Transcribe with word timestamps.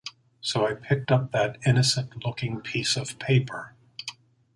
So 0.41 0.65
I 0.65 0.73
picked 0.73 1.11
up 1.11 1.31
that 1.31 1.59
innocent-looking 1.63 2.61
piece 2.61 2.97
of 2.97 3.19
paper. 3.19 3.75